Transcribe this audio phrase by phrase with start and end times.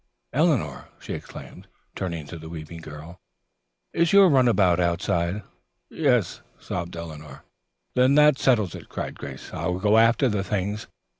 [0.33, 3.21] Eleanor," she exclaimed, turning to the weeping girl,
[3.93, 5.43] "is your runabout outside?"
[5.91, 7.43] "Yes," sobbed Eleanor.
[7.93, 9.53] "Then that settles it," cried Grace.
[9.53, 10.87] "I will go after the things.